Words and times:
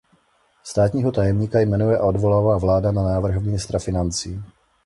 Státního 0.63 1.11
tajemníka 1.11 1.59
jmenuje 1.59 1.97
a 1.97 2.05
odvolává 2.05 2.57
vláda 2.57 2.91
na 2.91 3.03
návrh 3.03 3.37
ministra 3.43 3.79
financí. 3.79 4.43